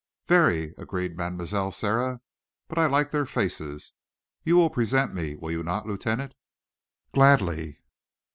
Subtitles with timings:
[0.27, 2.21] "Very," agreed Mademoiselle Sara.
[2.67, 3.93] "But I like their faces.
[4.43, 6.33] You will present me, will you not, Lieutenant?"
[7.13, 7.77] "Gladly."